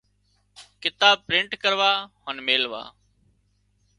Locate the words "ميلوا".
2.47-2.83